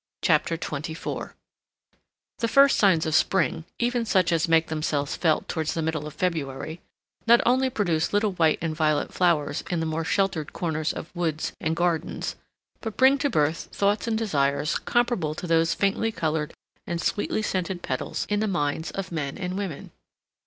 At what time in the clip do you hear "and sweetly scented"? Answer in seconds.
16.87-17.83